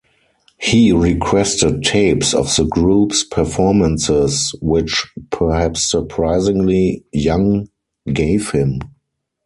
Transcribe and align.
He 0.57 0.91
requested 0.91 1.83
tapes 1.83 2.33
of 2.33 2.47
the 2.55 2.65
group's 2.65 3.23
performances 3.23 4.55
which, 4.59 5.05
perhaps 5.29 5.91
surprisingly, 5.91 7.03
Young 7.11 7.67
gave 8.11 8.49
him. 8.49 8.79